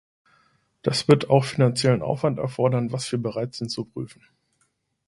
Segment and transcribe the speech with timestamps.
[0.81, 4.23] Das wird auch finanziellen Aufwand erfordern, was wir bereit sind zu prüfen.